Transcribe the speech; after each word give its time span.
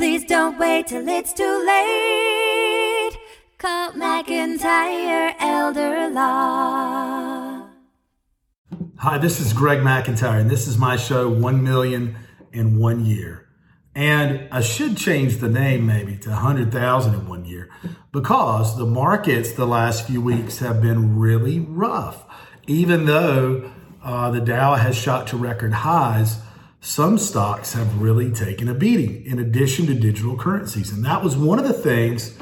Please 0.00 0.24
don't 0.24 0.58
wait 0.58 0.86
till 0.86 1.06
it's 1.06 1.34
too 1.34 1.62
late. 1.66 3.18
Call 3.58 3.92
McIntyre 3.92 5.34
Elder 5.38 6.08
Law. 6.08 7.68
Hi, 8.96 9.18
this 9.18 9.40
is 9.40 9.52
Greg 9.52 9.80
McIntyre, 9.80 10.40
and 10.40 10.50
this 10.50 10.66
is 10.66 10.78
my 10.78 10.96
show, 10.96 11.28
One 11.28 11.62
Million 11.62 12.16
in 12.50 12.78
One 12.78 13.04
Year. 13.04 13.46
And 13.94 14.48
I 14.50 14.62
should 14.62 14.96
change 14.96 15.36
the 15.36 15.50
name 15.50 15.84
maybe 15.84 16.16
to 16.16 16.30
100,000 16.30 17.12
in 17.12 17.28
one 17.28 17.44
year 17.44 17.68
because 18.10 18.78
the 18.78 18.86
markets 18.86 19.52
the 19.52 19.66
last 19.66 20.06
few 20.06 20.22
weeks 20.22 20.60
have 20.60 20.80
been 20.80 21.18
really 21.18 21.60
rough. 21.60 22.24
Even 22.66 23.04
though 23.04 23.70
uh, 24.02 24.30
the 24.30 24.40
Dow 24.40 24.76
has 24.76 24.96
shot 24.96 25.26
to 25.26 25.36
record 25.36 25.74
highs, 25.74 26.38
some 26.80 27.18
stocks 27.18 27.74
have 27.74 28.00
really 28.00 28.30
taken 28.30 28.68
a 28.68 28.74
beating 28.74 29.24
in 29.26 29.38
addition 29.38 29.86
to 29.86 29.94
digital 29.94 30.36
currencies. 30.36 30.90
And 30.92 31.04
that 31.04 31.22
was 31.22 31.36
one 31.36 31.58
of 31.58 31.66
the 31.66 31.74
things 31.74 32.38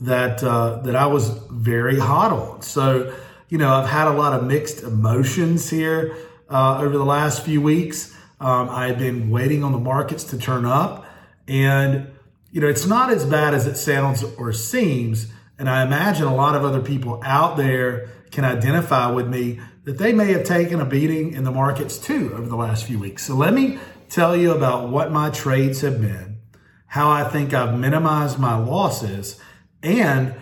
that, 0.00 0.42
uh, 0.42 0.80
that 0.82 0.96
I 0.96 1.06
was 1.06 1.28
very 1.50 1.98
hot 1.98 2.32
on. 2.32 2.62
So, 2.62 3.14
you 3.48 3.58
know, 3.58 3.72
I've 3.72 3.88
had 3.88 4.08
a 4.08 4.12
lot 4.12 4.32
of 4.32 4.44
mixed 4.44 4.82
emotions 4.82 5.68
here 5.68 6.16
uh, 6.48 6.78
over 6.80 6.96
the 6.96 7.04
last 7.04 7.44
few 7.44 7.60
weeks. 7.60 8.16
Um, 8.40 8.70
I've 8.70 8.98
been 8.98 9.30
waiting 9.30 9.62
on 9.62 9.72
the 9.72 9.78
markets 9.78 10.24
to 10.24 10.38
turn 10.38 10.64
up. 10.64 11.06
And, 11.46 12.08
you 12.50 12.60
know, 12.60 12.68
it's 12.68 12.86
not 12.86 13.10
as 13.10 13.26
bad 13.26 13.52
as 13.52 13.66
it 13.66 13.76
sounds 13.76 14.24
or 14.24 14.52
seems. 14.54 15.30
And 15.58 15.68
I 15.68 15.84
imagine 15.84 16.26
a 16.26 16.34
lot 16.34 16.56
of 16.56 16.64
other 16.64 16.80
people 16.80 17.20
out 17.22 17.58
there 17.58 18.08
can 18.30 18.44
identify 18.44 19.10
with 19.10 19.28
me 19.28 19.60
that 19.84 19.98
they 19.98 20.12
may 20.12 20.32
have 20.32 20.44
taken 20.44 20.80
a 20.80 20.84
beating 20.84 21.32
in 21.32 21.44
the 21.44 21.50
markets 21.50 21.98
too 21.98 22.32
over 22.34 22.46
the 22.46 22.56
last 22.56 22.84
few 22.84 22.98
weeks. 22.98 23.24
So 23.26 23.34
let 23.34 23.52
me 23.52 23.78
tell 24.08 24.36
you 24.36 24.52
about 24.52 24.90
what 24.90 25.10
my 25.10 25.30
trades 25.30 25.80
have 25.80 26.00
been, 26.00 26.38
how 26.86 27.10
I 27.10 27.24
think 27.24 27.52
I've 27.52 27.78
minimized 27.78 28.38
my 28.38 28.56
losses, 28.56 29.40
and 29.82 30.34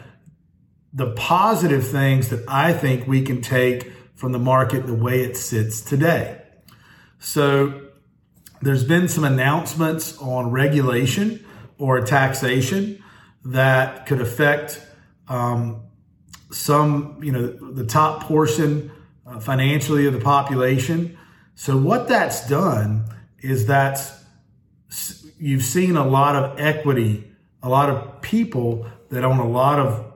the 0.92 1.12
positive 1.12 1.86
things 1.86 2.28
that 2.28 2.44
I 2.48 2.72
think 2.72 3.06
we 3.06 3.22
can 3.22 3.40
take 3.40 3.92
from 4.14 4.32
the 4.32 4.38
market 4.38 4.86
the 4.86 4.94
way 4.94 5.22
it 5.22 5.36
sits 5.36 5.80
today. 5.80 6.42
So 7.18 7.88
there's 8.60 8.84
been 8.84 9.08
some 9.08 9.24
announcements 9.24 10.18
on 10.18 10.50
regulation 10.50 11.46
or 11.78 12.00
taxation 12.02 13.02
that 13.44 14.04
could 14.06 14.20
affect 14.20 14.84
um, 15.28 15.82
some, 16.50 17.20
you 17.22 17.32
know, 17.32 17.46
the 17.46 17.86
top 17.86 18.24
portion 18.24 18.90
financially 19.38 20.06
of 20.06 20.12
the 20.12 20.20
population. 20.20 21.16
So 21.54 21.76
what 21.76 22.08
that's 22.08 22.48
done 22.48 23.04
is 23.40 23.66
that 23.66 24.00
you've 25.38 25.62
seen 25.62 25.96
a 25.96 26.06
lot 26.06 26.36
of 26.36 26.58
equity, 26.58 27.30
a 27.62 27.68
lot 27.68 27.90
of 27.90 28.22
people 28.22 28.86
that 29.10 29.24
own 29.24 29.38
a 29.38 29.48
lot 29.48 29.78
of 29.78 30.06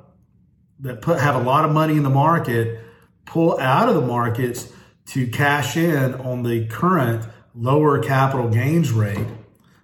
that 0.80 1.00
put 1.02 1.20
have 1.20 1.36
a 1.36 1.42
lot 1.42 1.64
of 1.64 1.72
money 1.72 1.96
in 1.96 2.02
the 2.02 2.10
market 2.10 2.80
pull 3.24 3.58
out 3.58 3.88
of 3.88 3.94
the 3.94 4.00
markets 4.00 4.72
to 5.06 5.26
cash 5.26 5.76
in 5.76 6.14
on 6.14 6.42
the 6.42 6.66
current 6.66 7.24
lower 7.54 8.02
capital 8.02 8.48
gains 8.48 8.90
rate 8.90 9.26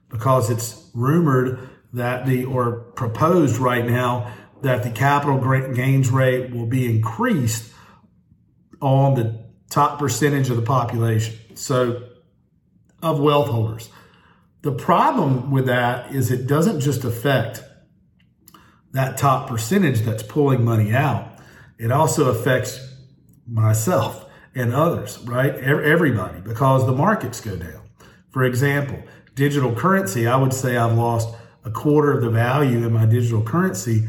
because 0.09 0.50
it's 0.50 0.91
rumored 0.94 1.70
that 1.92 2.27
the 2.27 2.44
or 2.44 2.72
proposed 2.94 3.56
right 3.56 3.87
now 3.87 4.33
that 4.62 4.83
the 4.83 4.91
capital 4.91 5.39
gains 5.72 6.11
rate 6.11 6.50
will 6.50 6.67
be 6.67 6.87
increased 6.87 7.72
on 8.81 9.14
the 9.14 9.39
top 9.70 9.98
percentage 9.98 10.50
of 10.50 10.56
the 10.56 10.62
population. 10.62 11.36
So, 11.55 12.03
of 13.03 13.19
wealth 13.19 13.48
holders. 13.48 13.89
The 14.62 14.72
problem 14.72 15.50
with 15.50 15.67
that 15.67 16.14
is 16.14 16.31
it 16.31 16.47
doesn't 16.47 16.81
just 16.81 17.05
affect 17.05 17.62
that 18.92 19.17
top 19.17 19.48
percentage 19.48 20.00
that's 20.00 20.22
pulling 20.22 20.64
money 20.64 20.92
out, 20.92 21.39
it 21.78 21.91
also 21.91 22.28
affects 22.31 22.78
myself 23.47 24.27
and 24.55 24.75
others, 24.75 25.19
right? 25.21 25.55
Everybody, 25.55 26.41
because 26.41 26.84
the 26.87 26.93
markets 26.93 27.41
go 27.41 27.56
down. 27.56 27.88
For 28.31 28.44
example, 28.44 29.03
digital 29.34 29.75
currency, 29.75 30.26
I 30.26 30.37
would 30.37 30.53
say 30.53 30.76
I've 30.76 30.97
lost 30.97 31.34
a 31.65 31.71
quarter 31.71 32.12
of 32.12 32.22
the 32.22 32.31
value 32.31 32.84
in 32.84 32.93
my 32.93 33.06
digital 33.06 33.43
currency 33.43 34.09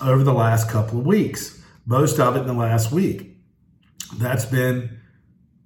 over 0.00 0.22
the 0.22 0.32
last 0.32 0.70
couple 0.70 1.00
of 1.00 1.06
weeks, 1.06 1.60
most 1.84 2.18
of 2.20 2.36
it 2.36 2.40
in 2.40 2.46
the 2.46 2.52
last 2.52 2.92
week 2.92 3.33
that's 4.18 4.44
been 4.44 5.00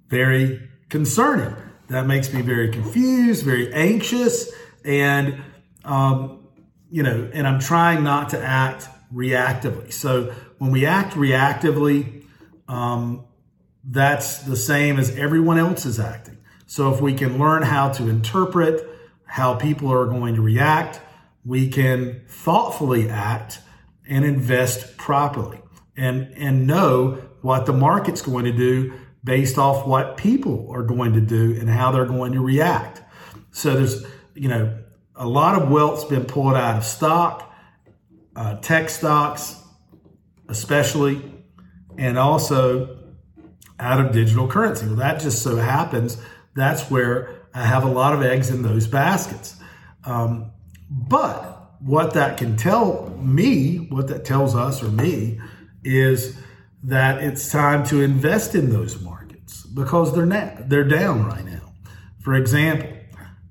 very 0.07 0.69
concerning. 0.89 1.55
That 1.89 2.05
makes 2.05 2.31
me 2.33 2.41
very 2.41 2.69
confused, 2.69 3.43
very 3.43 3.73
anxious, 3.73 4.51
and 4.85 5.41
um, 5.83 6.47
you 6.91 7.03
know, 7.03 7.29
and 7.33 7.47
I'm 7.47 7.59
trying 7.59 8.03
not 8.03 8.29
to 8.29 8.39
act 8.39 8.87
reactively. 9.13 9.91
So 9.91 10.33
when 10.57 10.71
we 10.71 10.85
act 10.85 11.13
reactively, 11.13 12.25
um, 12.67 13.25
that's 13.83 14.39
the 14.39 14.55
same 14.55 14.99
as 14.99 15.15
everyone 15.17 15.57
else 15.57 15.85
is 15.85 15.99
acting. 15.99 16.37
So 16.67 16.93
if 16.93 17.01
we 17.01 17.13
can 17.13 17.39
learn 17.39 17.63
how 17.63 17.89
to 17.93 18.07
interpret 18.07 18.87
how 19.25 19.55
people 19.55 19.91
are 19.91 20.05
going 20.05 20.35
to 20.35 20.41
react, 20.41 21.01
we 21.45 21.69
can 21.69 22.21
thoughtfully 22.27 23.09
act 23.09 23.61
and 24.07 24.25
invest 24.25 24.97
properly 24.97 25.61
and 25.95 26.33
and 26.35 26.67
know 26.67 27.28
what 27.41 27.65
the 27.65 27.73
market's 27.73 28.21
going 28.21 28.45
to 28.45 28.51
do 28.51 28.93
based 29.23 29.57
off 29.57 29.85
what 29.85 30.17
people 30.17 30.69
are 30.71 30.83
going 30.83 31.13
to 31.13 31.21
do 31.21 31.57
and 31.59 31.69
how 31.69 31.91
they're 31.91 32.05
going 32.05 32.33
to 32.33 32.41
react. 32.41 33.01
So 33.51 33.75
there's, 33.75 34.05
you 34.33 34.47
know, 34.47 34.77
a 35.15 35.27
lot 35.27 35.61
of 35.61 35.69
wealth's 35.69 36.05
been 36.05 36.25
pulled 36.25 36.55
out 36.55 36.77
of 36.77 36.83
stock, 36.85 37.53
uh, 38.35 38.55
tech 38.57 38.89
stocks, 38.89 39.61
especially, 40.47 41.21
and 41.97 42.17
also 42.17 42.97
out 43.79 43.99
of 43.99 44.13
digital 44.13 44.47
currency. 44.47 44.85
Well, 44.85 44.95
that 44.97 45.19
just 45.19 45.41
so 45.41 45.57
happens 45.57 46.17
that's 46.55 46.89
where 46.91 47.47
I 47.53 47.65
have 47.65 47.83
a 47.83 47.89
lot 47.89 48.13
of 48.13 48.21
eggs 48.21 48.49
in 48.49 48.61
those 48.61 48.87
baskets. 48.87 49.55
Um, 50.03 50.51
but 50.89 51.73
what 51.79 52.13
that 52.13 52.37
can 52.37 52.57
tell 52.57 53.09
me, 53.21 53.87
what 53.89 54.07
that 54.07 54.25
tells 54.25 54.55
us 54.55 54.83
or 54.83 54.89
me, 54.89 55.39
is 55.83 56.37
that 56.83 57.23
it's 57.23 57.51
time 57.51 57.85
to 57.87 58.01
invest 58.01 58.55
in 58.55 58.69
those 58.69 59.01
markets 59.01 59.63
because 59.63 60.13
they're 60.15 60.25
not, 60.25 60.69
they're 60.69 60.87
down 60.87 61.25
right 61.25 61.45
now. 61.45 61.73
For 62.21 62.35
example, 62.35 62.89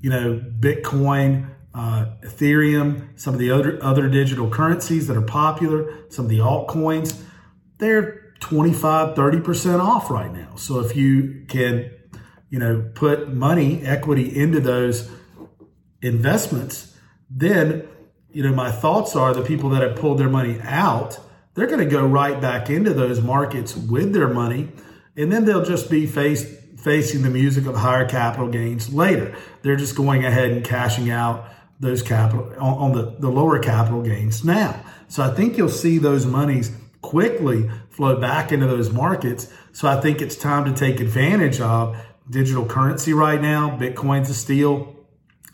you 0.00 0.10
know, 0.10 0.40
Bitcoin, 0.60 1.50
uh, 1.74 2.06
Ethereum, 2.24 3.18
some 3.18 3.34
of 3.34 3.40
the 3.40 3.50
other 3.50 3.78
other 3.82 4.08
digital 4.08 4.50
currencies 4.50 5.06
that 5.08 5.16
are 5.16 5.22
popular, 5.22 5.92
some 6.08 6.24
of 6.24 6.30
the 6.30 6.38
altcoins, 6.38 7.20
they're 7.78 8.32
25, 8.40 9.16
30% 9.16 9.80
off 9.80 10.10
right 10.10 10.32
now. 10.32 10.54
So 10.56 10.80
if 10.80 10.96
you 10.96 11.44
can, 11.48 11.90
you 12.50 12.58
know, 12.58 12.90
put 12.94 13.32
money, 13.32 13.82
equity 13.82 14.34
into 14.34 14.60
those 14.60 15.10
investments, 16.02 16.96
then, 17.30 17.86
you 18.30 18.42
know, 18.42 18.54
my 18.54 18.70
thoughts 18.70 19.16
are 19.16 19.34
the 19.34 19.42
people 19.42 19.70
that 19.70 19.82
have 19.82 19.96
pulled 19.96 20.18
their 20.18 20.28
money 20.28 20.58
out 20.62 21.18
they're 21.58 21.66
going 21.66 21.80
to 21.80 21.86
go 21.86 22.06
right 22.06 22.40
back 22.40 22.70
into 22.70 22.94
those 22.94 23.20
markets 23.20 23.76
with 23.76 24.12
their 24.12 24.28
money, 24.28 24.68
and 25.16 25.32
then 25.32 25.44
they'll 25.44 25.64
just 25.64 25.90
be 25.90 26.06
faced, 26.06 26.46
facing 26.78 27.22
the 27.22 27.30
music 27.30 27.66
of 27.66 27.74
higher 27.74 28.08
capital 28.08 28.46
gains 28.48 28.94
later. 28.94 29.36
They're 29.62 29.74
just 29.74 29.96
going 29.96 30.24
ahead 30.24 30.52
and 30.52 30.64
cashing 30.64 31.10
out 31.10 31.48
those 31.80 32.00
capital 32.00 32.52
on, 32.60 32.92
on 32.92 32.92
the, 32.92 33.16
the 33.18 33.28
lower 33.28 33.58
capital 33.58 34.02
gains 34.02 34.44
now. 34.44 34.80
So 35.08 35.24
I 35.24 35.34
think 35.34 35.56
you'll 35.56 35.68
see 35.68 35.98
those 35.98 36.26
monies 36.26 36.70
quickly 37.02 37.68
flow 37.90 38.20
back 38.20 38.52
into 38.52 38.68
those 38.68 38.92
markets. 38.92 39.52
So 39.72 39.88
I 39.88 40.00
think 40.00 40.22
it's 40.22 40.36
time 40.36 40.64
to 40.72 40.78
take 40.78 41.00
advantage 41.00 41.60
of 41.60 41.96
digital 42.30 42.66
currency 42.66 43.12
right 43.12 43.40
now. 43.40 43.76
Bitcoin's 43.76 44.30
a 44.30 44.34
steal, 44.34 44.94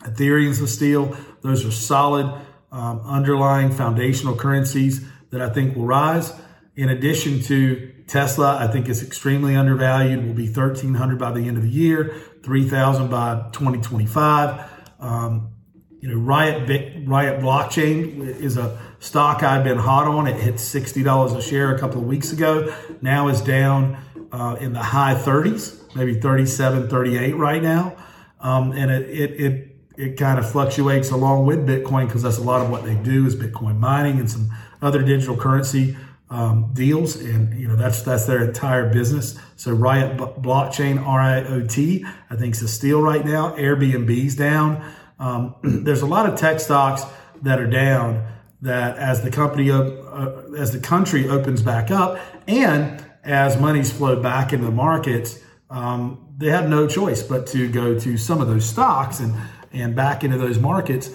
Ethereum's 0.01 0.61
a 0.61 0.67
steal. 0.67 1.17
Those 1.41 1.65
are 1.65 1.71
solid 1.71 2.31
um, 2.71 2.99
underlying 3.05 3.71
foundational 3.71 4.35
currencies 4.35 5.03
that 5.31 5.41
I 5.41 5.49
think 5.49 5.75
will 5.75 5.85
rise. 5.85 6.33
In 6.75 6.89
addition 6.89 7.41
to 7.43 7.93
Tesla, 8.07 8.57
I 8.59 8.67
think 8.67 8.89
it's 8.89 9.01
extremely 9.01 9.55
undervalued. 9.55 10.25
Will 10.25 10.33
be 10.33 10.47
1,300 10.47 11.17
by 11.17 11.31
the 11.31 11.47
end 11.47 11.57
of 11.57 11.63
the 11.63 11.69
year, 11.69 12.15
3,000 12.43 13.09
by 13.09 13.49
2025. 13.53 14.69
Um, 14.99 15.51
you 15.99 16.09
know, 16.09 16.17
Riot 16.17 16.67
Riot 17.07 17.41
Blockchain 17.41 18.19
is 18.19 18.57
a 18.57 18.79
stock 18.99 19.41
I've 19.41 19.63
been 19.63 19.77
hot 19.77 20.07
on. 20.07 20.27
It 20.27 20.39
hit 20.39 20.55
$60 20.55 21.35
a 21.35 21.41
share 21.41 21.73
a 21.73 21.79
couple 21.79 21.99
of 21.99 22.07
weeks 22.07 22.31
ago. 22.31 22.75
Now 23.01 23.27
is 23.29 23.41
down 23.41 23.97
uh, 24.31 24.57
in 24.59 24.73
the 24.73 24.83
high 24.83 25.15
30s, 25.15 25.95
maybe 25.95 26.19
37, 26.19 26.89
38 26.89 27.35
right 27.37 27.63
now. 27.63 27.95
Um, 28.39 28.71
and 28.73 28.91
it, 28.91 29.09
it, 29.09 29.41
it 29.41 29.74
it 29.97 30.17
kind 30.17 30.39
of 30.39 30.49
fluctuates 30.49 31.11
along 31.11 31.45
with 31.45 31.67
Bitcoin 31.67 32.07
because 32.07 32.23
that's 32.23 32.37
a 32.37 32.43
lot 32.43 32.61
of 32.61 32.69
what 32.69 32.83
they 32.83 32.95
do 32.95 33.25
is 33.25 33.35
Bitcoin 33.35 33.79
mining 33.79 34.19
and 34.19 34.29
some 34.29 34.49
other 34.81 35.01
digital 35.01 35.35
currency 35.37 35.97
um, 36.29 36.71
deals, 36.73 37.15
and 37.15 37.53
you 37.59 37.67
know 37.67 37.75
that's 37.75 38.01
that's 38.01 38.25
their 38.25 38.43
entire 38.43 38.91
business. 38.91 39.39
So 39.55 39.73
Riot 39.73 40.17
Blockchain, 40.17 41.05
R 41.05 41.21
I 41.21 42.35
think 42.35 42.55
is 42.55 42.61
a 42.61 42.67
steal 42.67 43.01
right 43.01 43.23
now. 43.23 43.55
Airbnb's 43.55 44.35
down. 44.35 44.83
Um, 45.19 45.55
there's 45.63 46.01
a 46.01 46.07
lot 46.07 46.27
of 46.27 46.37
tech 46.37 46.59
stocks 46.59 47.03
that 47.41 47.59
are 47.59 47.69
down 47.69 48.25
that 48.61 48.97
as 48.97 49.21
the 49.21 49.29
company 49.29 49.69
uh, 49.69 50.41
as 50.57 50.71
the 50.71 50.79
country 50.79 51.29
opens 51.29 51.61
back 51.61 51.91
up 51.91 52.19
and 52.47 53.05
as 53.23 53.59
money's 53.59 53.91
flowed 53.91 54.21
back 54.21 54.53
into 54.53 54.65
the 54.65 54.71
markets, 54.71 55.39
um, 55.69 56.33
they 56.37 56.49
have 56.49 56.69
no 56.69 56.87
choice 56.87 57.23
but 57.23 57.47
to 57.47 57.69
go 57.69 57.97
to 57.99 58.17
some 58.17 58.39
of 58.39 58.47
those 58.47 58.67
stocks 58.67 59.19
and 59.19 59.33
and 59.75 59.95
back 59.95 60.23
into 60.23 60.37
those 60.37 60.57
markets, 60.57 61.09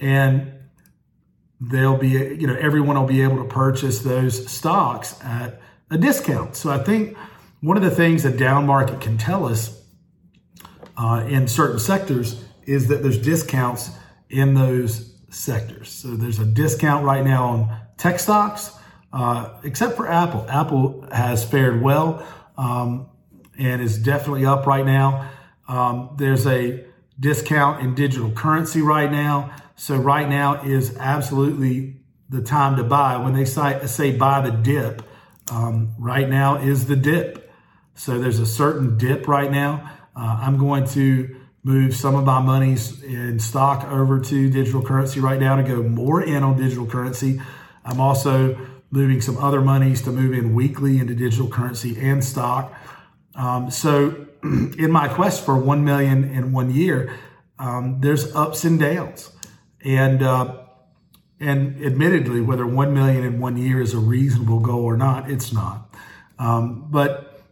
and 0.00 0.52
they'll 1.60 1.98
be 1.98 2.10
you 2.10 2.46
know 2.46 2.56
everyone 2.56 2.96
will 2.96 3.06
be 3.06 3.22
able 3.22 3.36
to 3.38 3.44
purchase 3.44 4.00
those 4.00 4.50
stocks 4.50 5.22
at 5.22 5.60
a 5.90 5.98
discount. 5.98 6.56
So 6.56 6.70
I 6.70 6.78
think 6.78 7.16
one 7.60 7.76
of 7.76 7.82
the 7.82 7.90
things 7.90 8.22
that 8.22 8.36
down 8.36 8.66
market 8.66 9.00
can 9.00 9.18
tell 9.18 9.46
us 9.46 9.80
uh, 10.96 11.24
in 11.28 11.48
certain 11.48 11.78
sectors 11.78 12.44
is 12.64 12.88
that 12.88 13.02
there's 13.02 13.18
discounts 13.18 13.90
in 14.30 14.54
those 14.54 15.14
sectors. 15.30 15.90
So 15.90 16.08
there's 16.08 16.38
a 16.38 16.44
discount 16.44 17.04
right 17.04 17.24
now 17.24 17.44
on 17.44 17.80
tech 17.96 18.18
stocks, 18.18 18.72
uh, 19.12 19.60
except 19.64 19.96
for 19.96 20.08
Apple. 20.08 20.46
Apple 20.48 21.06
has 21.12 21.44
fared 21.44 21.82
well 21.82 22.26
um, 22.56 23.08
and 23.58 23.82
is 23.82 23.98
definitely 23.98 24.46
up 24.46 24.66
right 24.66 24.84
now. 24.84 25.30
Um, 25.68 26.14
there's 26.18 26.46
a 26.46 26.84
discount 27.18 27.80
in 27.80 27.94
digital 27.94 28.30
currency 28.30 28.82
right 28.82 29.10
now. 29.10 29.54
So 29.76 29.96
right 29.96 30.28
now 30.28 30.62
is 30.62 30.96
absolutely 30.96 32.00
the 32.28 32.42
time 32.42 32.76
to 32.76 32.84
buy. 32.84 33.16
When 33.16 33.34
they 33.34 33.44
say, 33.44 33.84
say 33.86 34.16
buy 34.16 34.40
the 34.40 34.50
dip, 34.50 35.02
um, 35.50 35.94
right 35.98 36.28
now 36.28 36.56
is 36.56 36.86
the 36.86 36.96
dip. 36.96 37.52
So 37.94 38.18
there's 38.18 38.38
a 38.38 38.46
certain 38.46 38.98
dip 38.98 39.28
right 39.28 39.50
now. 39.50 39.90
Uh, 40.16 40.38
I'm 40.40 40.58
going 40.58 40.86
to 40.88 41.40
move 41.62 41.96
some 41.96 42.14
of 42.14 42.24
my 42.24 42.40
monies 42.40 43.02
in 43.02 43.38
stock 43.38 43.90
over 43.90 44.20
to 44.20 44.50
digital 44.50 44.82
currency 44.82 45.20
right 45.20 45.40
now 45.40 45.56
to 45.56 45.62
go 45.62 45.82
more 45.82 46.22
in 46.22 46.42
on 46.42 46.58
digital 46.58 46.86
currency. 46.86 47.40
I'm 47.84 48.00
also 48.00 48.56
moving 48.90 49.20
some 49.20 49.38
other 49.38 49.60
monies 49.60 50.02
to 50.02 50.12
move 50.12 50.34
in 50.34 50.54
weekly 50.54 50.98
into 50.98 51.14
digital 51.14 51.48
currency 51.48 51.98
and 52.00 52.22
stock. 52.22 52.72
Um, 53.34 53.70
so, 53.70 54.26
in 54.78 54.90
my 54.90 55.08
quest 55.08 55.44
for 55.44 55.56
1 55.56 55.84
million 55.84 56.24
in 56.24 56.52
one 56.52 56.70
year, 56.70 57.14
um, 57.58 58.00
there's 58.00 58.34
ups 58.34 58.64
and 58.64 58.78
downs. 58.78 59.30
And, 59.82 60.22
uh, 60.22 60.60
and 61.40 61.82
admittedly, 61.82 62.40
whether 62.40 62.66
1 62.66 62.92
million 62.92 63.24
in 63.24 63.40
one 63.40 63.56
year 63.56 63.80
is 63.80 63.94
a 63.94 63.98
reasonable 63.98 64.60
goal 64.60 64.84
or 64.84 64.96
not, 64.96 65.30
it's 65.30 65.52
not. 65.52 65.94
Um, 66.38 66.88
but 66.90 67.42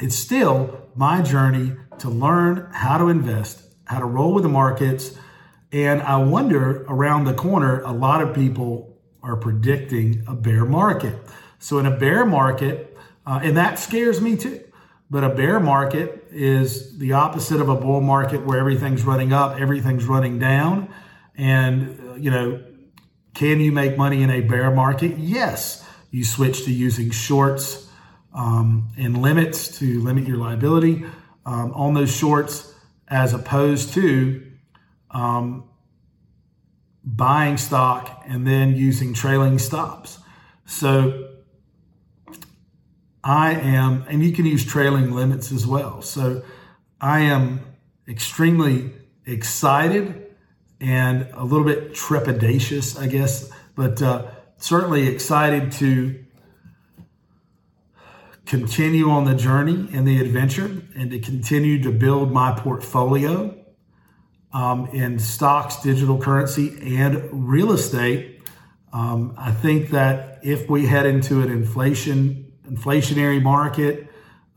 it's 0.00 0.16
still 0.16 0.88
my 0.94 1.20
journey 1.20 1.72
to 1.98 2.08
learn 2.08 2.68
how 2.72 2.98
to 2.98 3.08
invest, 3.08 3.62
how 3.84 3.98
to 3.98 4.06
roll 4.06 4.32
with 4.32 4.44
the 4.44 4.48
markets. 4.48 5.16
And 5.72 6.00
I 6.02 6.16
wonder 6.16 6.84
around 6.88 7.24
the 7.24 7.34
corner, 7.34 7.82
a 7.82 7.92
lot 7.92 8.22
of 8.22 8.34
people 8.34 8.98
are 9.22 9.36
predicting 9.36 10.24
a 10.26 10.34
bear 10.34 10.64
market. 10.64 11.14
So, 11.58 11.78
in 11.78 11.86
a 11.86 11.96
bear 11.96 12.26
market, 12.26 12.96
uh, 13.26 13.40
and 13.42 13.56
that 13.56 13.78
scares 13.78 14.20
me 14.20 14.36
too. 14.36 14.63
But 15.14 15.22
a 15.22 15.28
bear 15.28 15.60
market 15.60 16.26
is 16.32 16.98
the 16.98 17.12
opposite 17.12 17.60
of 17.60 17.68
a 17.68 17.76
bull 17.76 18.00
market 18.00 18.44
where 18.44 18.58
everything's 18.58 19.04
running 19.04 19.32
up, 19.32 19.60
everything's 19.60 20.06
running 20.06 20.40
down. 20.40 20.92
And, 21.36 22.00
uh, 22.00 22.14
you 22.14 22.32
know, 22.32 22.64
can 23.32 23.60
you 23.60 23.70
make 23.70 23.96
money 23.96 24.24
in 24.24 24.30
a 24.30 24.40
bear 24.40 24.72
market? 24.72 25.16
Yes. 25.16 25.88
You 26.10 26.24
switch 26.24 26.64
to 26.64 26.72
using 26.72 27.12
shorts 27.12 27.88
um, 28.34 28.88
and 28.98 29.22
limits 29.22 29.78
to 29.78 30.02
limit 30.02 30.26
your 30.26 30.38
liability 30.38 31.04
um, 31.46 31.70
on 31.74 31.94
those 31.94 32.12
shorts 32.12 32.74
as 33.06 33.34
opposed 33.34 33.94
to 33.94 34.44
um, 35.12 35.62
buying 37.04 37.56
stock 37.56 38.24
and 38.26 38.44
then 38.44 38.74
using 38.74 39.14
trailing 39.14 39.60
stops. 39.60 40.18
So 40.66 41.23
I 43.24 43.52
am, 43.52 44.04
and 44.06 44.22
you 44.22 44.32
can 44.32 44.44
use 44.44 44.64
trailing 44.64 45.12
limits 45.12 45.50
as 45.50 45.66
well. 45.66 46.02
So 46.02 46.42
I 47.00 47.20
am 47.20 47.60
extremely 48.06 48.92
excited 49.24 50.26
and 50.78 51.28
a 51.32 51.42
little 51.42 51.64
bit 51.64 51.94
trepidatious, 51.94 53.00
I 53.00 53.06
guess, 53.06 53.50
but 53.74 54.02
uh, 54.02 54.26
certainly 54.58 55.08
excited 55.08 55.72
to 55.72 56.22
continue 58.44 59.08
on 59.08 59.24
the 59.24 59.34
journey 59.34 59.88
and 59.94 60.06
the 60.06 60.20
adventure 60.20 60.82
and 60.94 61.10
to 61.10 61.18
continue 61.18 61.82
to 61.82 61.90
build 61.90 62.30
my 62.30 62.52
portfolio 62.52 63.58
um, 64.52 64.86
in 64.88 65.18
stocks, 65.18 65.80
digital 65.80 66.18
currency, 66.18 66.96
and 66.98 67.48
real 67.48 67.72
estate. 67.72 68.42
Um, 68.92 69.34
I 69.38 69.50
think 69.50 69.90
that 69.90 70.40
if 70.42 70.68
we 70.68 70.84
head 70.84 71.06
into 71.06 71.40
an 71.40 71.50
inflation 71.50 72.43
inflationary 72.68 73.42
market, 73.42 74.08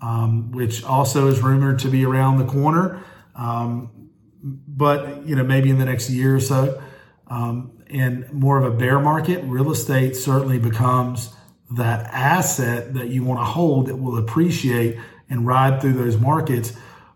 um, 0.02 0.52
which 0.52 0.84
also 0.84 1.28
is 1.28 1.42
rumored 1.42 1.80
to 1.80 1.90
be 1.90 2.06
around 2.06 2.38
the 2.38 2.46
corner, 2.46 3.04
um, 3.36 4.10
but 4.44 5.26
you 5.26 5.36
know 5.36 5.44
maybe 5.44 5.70
in 5.70 5.78
the 5.78 5.86
next 5.86 6.10
year 6.10 6.36
or 6.36 6.40
so, 6.40 6.82
um, 7.28 7.72
and 7.90 8.32
more 8.32 8.58
of 8.58 8.66
a 8.66 8.76
bear 8.76 9.00
market, 9.00 9.44
real 9.46 9.72
estate 9.72 10.16
certainly 10.16 10.60
becomes 10.60 11.34
that 11.72 12.06
asset 12.14 12.94
that 12.94 13.10
you 13.10 13.24
want 13.24 13.40
to 13.40 13.44
hold 13.44 13.88
that 13.88 13.96
will 13.96 14.18
appreciate 14.18 14.98
and 15.30 15.46
ride 15.46 15.82
through 15.82 15.94
those 15.94 16.18
markets. 16.18 16.74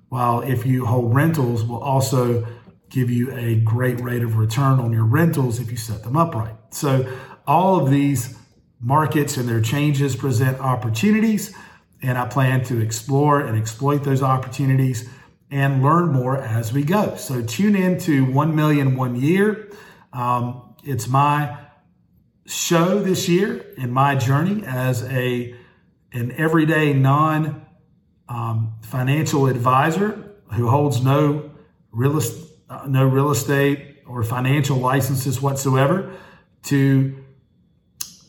While 0.10 0.42
if 0.42 0.66
you 0.66 0.86
hold 0.86 1.16
rentals, 1.16 1.64
will 1.64 1.82
also 1.82 2.46
give 2.90 3.10
you 3.10 3.34
a 3.34 3.56
great 3.56 4.00
rate 4.02 4.22
of 4.22 4.36
return 4.36 4.80
on 4.80 4.92
your 4.92 5.06
rentals 5.06 5.60
if 5.60 5.72
you 5.72 5.78
set 5.78 6.04
them 6.04 6.18
up 6.18 6.36
right. 6.36 6.56
So 6.72 7.10
all 7.48 7.80
of 7.80 7.90
these 7.90 8.38
markets 8.82 9.38
and 9.38 9.48
their 9.48 9.62
changes 9.62 10.16
present 10.16 10.60
opportunities, 10.60 11.56
and 12.02 12.18
I 12.18 12.26
plan 12.28 12.64
to 12.66 12.80
explore 12.80 13.40
and 13.42 13.58
exploit 13.58 14.04
those 14.04 14.24
opportunities 14.24 15.08
and 15.52 15.84
learn 15.84 16.12
more 16.12 16.38
as 16.38 16.74
we 16.74 16.84
go. 16.84 17.16
So 17.16 17.42
tune 17.42 17.76
in 17.76 18.00
to 18.00 18.26
1 18.26 18.56
million 18.56 18.96
one 18.96 19.16
year. 19.16 19.70
Um, 20.14 20.76
it's 20.84 21.08
my 21.08 21.58
show 22.46 23.00
this 23.00 23.30
year 23.30 23.66
in 23.78 23.92
my 23.92 24.16
journey 24.16 24.64
as 24.66 25.04
a 25.04 25.56
an 26.14 26.34
everyday 26.34 26.94
non 26.94 27.66
um, 28.28 28.74
financial 28.82 29.48
advisor 29.48 30.36
who 30.54 30.68
holds 30.68 31.02
no 31.02 31.52
real 31.92 32.20
uh, 32.70 32.86
no 32.88 33.06
real 33.06 33.32
estate 33.32 34.00
or 34.06 34.24
financial 34.24 34.78
licenses 34.78 35.42
whatsoever 35.42 36.12
to 36.64 37.21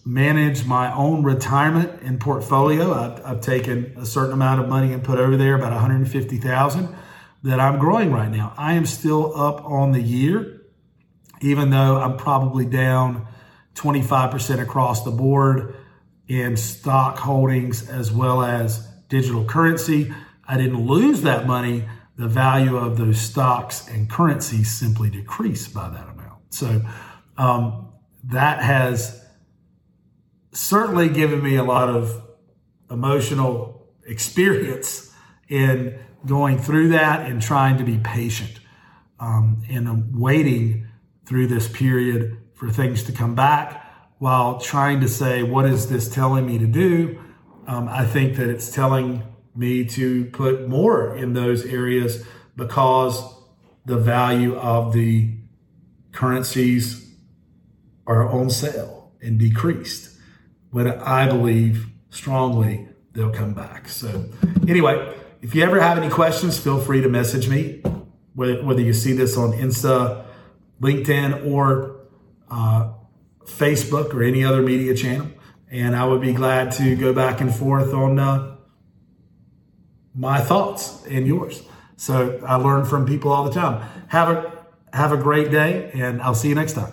manage 0.05 0.65
my 0.65 0.93
own 0.95 1.23
retirement 1.23 2.03
and 2.03 2.21
portfolio. 2.21 2.93
I've, 2.93 3.25
I've 3.25 3.41
taken 3.41 3.95
a 3.97 4.05
certain 4.05 4.33
amount 4.33 4.61
of 4.61 4.69
money 4.69 4.93
and 4.93 5.03
put 5.03 5.19
over 5.19 5.37
there 5.37 5.55
about 5.55 5.73
150,000 5.73 6.97
that 7.45 7.61
I'm 7.61 7.79
growing 7.79 8.13
right 8.13 8.31
now. 8.31 8.53
I 8.57 8.75
am 8.75 8.87
still 8.87 9.37
up 9.39 9.65
on 9.65 9.93
the 9.93 10.03
year, 10.03 10.63
even 11.41 11.71
though 11.71 11.97
I'm 11.97 12.17
probably 12.17 12.67
down 12.67 13.27
25% 13.75 14.61
across 14.61 15.05
the 15.05 15.11
board 15.11 15.77
in 16.29 16.57
stock 16.57 17.19
holdings 17.19 17.89
as 17.89 18.13
well 18.13 18.43
as 18.43 18.87
digital 19.09 19.45
currency. 19.45 20.13
I 20.47 20.57
didn't 20.57 20.87
lose 20.87 21.23
that 21.23 21.47
money. 21.47 21.85
The 22.17 22.29
value 22.29 22.77
of 22.77 22.99
those 22.99 23.21
stocks 23.21 23.89
and 23.89 24.09
currencies 24.09 24.73
simply 24.73 25.11
decreased 25.11 25.73
by 25.73 25.89
that 25.89 26.09
amount. 26.09 26.41
So 26.51 26.83
um, 27.39 27.89
that 28.25 28.63
has 28.63 29.22
certainly 30.53 31.09
given 31.09 31.43
me 31.43 31.57
a 31.57 31.65
lot 31.65 31.89
of 31.89 32.23
emotional 32.91 33.87
experience 34.07 35.13
in 35.49 35.99
going 36.27 36.59
through 36.59 36.89
that 36.89 37.29
and 37.29 37.43
trying 37.43 37.79
to 37.79 37.85
be 37.85 37.99
patient 37.99 38.61
um, 39.19 39.63
and 39.69 40.19
waiting 40.19 40.87
through 41.27 41.47
this 41.47 41.69
period 41.69 42.37
for 42.55 42.71
things 42.71 43.05
to 43.05 43.13
come 43.13 43.35
back 43.35 43.79
while 44.19 44.61
trying 44.61 45.01
to 45.01 45.09
say, 45.09 45.43
what 45.43 45.65
is 45.65 45.89
this 45.89 46.09
telling 46.09 46.47
me 46.47 46.59
to 46.59 46.67
do? 46.67 47.21
Um, 47.67 47.89
I 47.89 48.05
think 48.05 48.37
that 48.37 48.49
it's 48.49 48.71
telling 48.71 49.23
me 49.55 49.85
to 49.85 50.27
put 50.27 50.69
more 50.69 51.17
in 51.17 51.33
those 51.33 51.65
areas 51.65 52.25
because 52.57 53.23
the 53.85 53.97
value 53.97 54.55
of 54.57 54.93
the 54.93 55.35
currencies 56.13 57.15
are 58.07 58.29
on 58.29 58.51
sale 58.51 59.13
and 59.21 59.39
decreased. 59.39 60.12
But 60.73 60.99
I 60.99 61.29
believe 61.29 61.87
strongly 62.11 62.89
they'll 63.13 63.33
come 63.33 63.55
back. 63.55 63.89
So, 63.89 64.27
anyway, 64.69 65.15
if 65.41 65.55
you 65.55 65.63
ever 65.63 65.81
have 65.81 65.99
any 65.99 66.09
questions, 66.09 66.59
feel 66.59 66.81
free 66.81 67.03
to 67.03 67.09
message 67.09 67.49
me, 67.49 67.83
whether 68.35 68.81
you 68.81 68.93
see 68.93 69.13
this 69.13 69.37
on 69.37 69.53
Insta, 69.53 70.25
LinkedIn, 70.81 71.51
or 71.51 72.01
uh, 72.51 72.93
Facebook 73.45 74.15
or 74.15 74.23
any 74.23 74.45
other 74.45 74.63
media 74.63 74.95
channel. 74.95 75.29
And 75.71 75.97
I 75.97 76.05
would 76.05 76.21
be 76.21 76.33
glad 76.33 76.73
to 76.73 76.97
go 76.97 77.13
back 77.13 77.41
and 77.41 77.55
forth 77.55 77.95
on 77.95 78.19
uh, 78.19 78.57
my 80.15 80.41
thoughts 80.41 81.05
and 81.07 81.27
yours. 81.27 81.63
So 81.97 82.41
I 82.47 82.57
learn 82.57 82.85
from 82.85 83.07
people 83.07 83.33
all 83.33 83.45
the 83.45 83.53
time. 83.53 83.89
Have 84.09 84.29
a 84.29 84.53
have 84.93 85.13
a 85.13 85.17
great 85.17 85.51
day, 85.51 85.91
and 85.95 86.21
I'll 86.21 86.35
see 86.35 86.51
you 86.51 86.55
next 86.55 86.75
time. 86.75 86.93